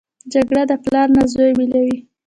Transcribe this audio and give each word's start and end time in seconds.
جګړه 0.33 0.63
د 0.69 0.73
پلار 0.83 1.07
نه 1.15 1.23
زوی 1.33 1.51
بېلوي 1.57 1.97